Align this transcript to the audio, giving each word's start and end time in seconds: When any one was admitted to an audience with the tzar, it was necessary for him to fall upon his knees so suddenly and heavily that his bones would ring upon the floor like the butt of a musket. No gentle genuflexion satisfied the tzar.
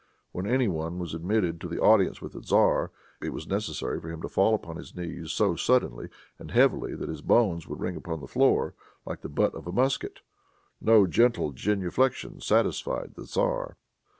When 0.31 0.47
any 0.47 0.67
one 0.67 0.97
was 0.97 1.13
admitted 1.13 1.61
to 1.61 1.69
an 1.69 1.77
audience 1.77 2.23
with 2.23 2.31
the 2.31 2.41
tzar, 2.41 2.89
it 3.21 3.29
was 3.33 3.45
necessary 3.45 4.01
for 4.01 4.09
him 4.11 4.19
to 4.23 4.27
fall 4.27 4.55
upon 4.55 4.77
his 4.77 4.95
knees 4.95 5.31
so 5.31 5.55
suddenly 5.55 6.09
and 6.39 6.49
heavily 6.49 6.95
that 6.95 7.07
his 7.07 7.21
bones 7.21 7.67
would 7.67 7.79
ring 7.79 7.95
upon 7.95 8.19
the 8.19 8.27
floor 8.27 8.73
like 9.05 9.21
the 9.21 9.29
butt 9.29 9.53
of 9.53 9.67
a 9.67 9.71
musket. 9.71 10.21
No 10.81 11.05
gentle 11.05 11.51
genuflexion 11.51 12.41
satisfied 12.41 13.13
the 13.13 13.25
tzar. 13.25 13.77